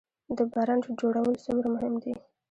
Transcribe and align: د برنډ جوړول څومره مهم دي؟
د 0.37 0.39
برنډ 0.53 0.83
جوړول 0.99 1.33
څومره 1.45 1.67
مهم 1.75 1.93
دي؟ 2.03 2.13